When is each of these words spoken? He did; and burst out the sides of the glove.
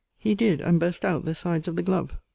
He 0.17 0.33
did; 0.33 0.61
and 0.61 0.79
burst 0.79 1.05
out 1.05 1.25
the 1.25 1.35
sides 1.35 1.67
of 1.67 1.75
the 1.75 1.83
glove. 1.83 2.17